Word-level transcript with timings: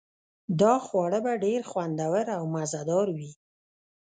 دا 0.61 0.73
خواړه 0.85 1.19
به 1.25 1.33
ډیر 1.45 1.61
خوندور 1.71 2.25
او 2.37 2.43
مزه 2.53 2.81
دار 2.89 3.07
وي 3.17 3.31